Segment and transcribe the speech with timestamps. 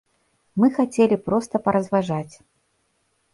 [0.61, 2.35] Мы хацелі проста паразважаць.